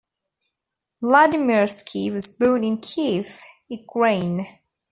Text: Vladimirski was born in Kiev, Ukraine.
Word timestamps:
Vladimirski 1.03 2.09
was 2.11 2.35
born 2.35 2.63
in 2.63 2.79
Kiev, 2.79 3.39
Ukraine. 3.69 4.47